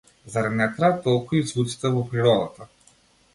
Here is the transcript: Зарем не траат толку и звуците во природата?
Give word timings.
Зарем 0.35 0.55
не 0.61 0.67
траат 0.77 0.97
толку 1.07 1.39
и 1.41 1.43
звуците 1.51 1.93
во 1.99 2.03
природата? 2.15 2.69